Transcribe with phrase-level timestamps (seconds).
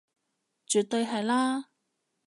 [0.65, 1.65] 絕對係啦